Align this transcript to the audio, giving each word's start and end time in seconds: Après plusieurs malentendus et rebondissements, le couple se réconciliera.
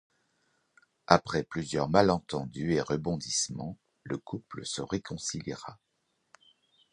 Après 1.05 1.43
plusieurs 1.43 1.87
malentendus 1.87 2.73
et 2.73 2.81
rebondissements, 2.81 3.77
le 4.01 4.17
couple 4.17 4.65
se 4.65 4.81
réconciliera. 4.81 5.77